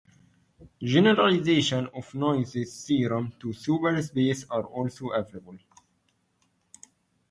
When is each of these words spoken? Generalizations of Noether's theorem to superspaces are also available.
Generalizations 0.81 1.89
of 1.93 2.09
Noether's 2.13 2.85
theorem 2.87 3.33
to 3.39 3.49
superspaces 3.49 4.47
are 4.49 4.63
also 4.63 5.09
available. 5.09 5.59